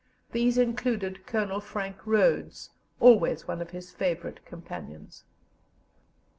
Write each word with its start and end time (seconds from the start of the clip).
These 0.31 0.57
included 0.57 1.27
Colonel 1.27 1.61
Frank 1.61 1.97
Rhodes, 2.07 2.71
always 2.99 3.47
one 3.47 3.61
of 3.61 3.69
his 3.69 3.91
favourite 3.91 4.43
companions. 4.47 5.25